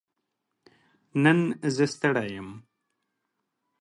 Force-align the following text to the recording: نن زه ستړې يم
نن 1.23 1.39
زه 1.75 1.85
ستړې 1.93 2.25
يم 2.35 2.49